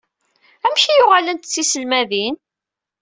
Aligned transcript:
Amek 0.65 0.83
i 0.85 0.93
yuɣalent 0.95 1.45
d 1.47 1.51
tiselmadin? 1.53 2.35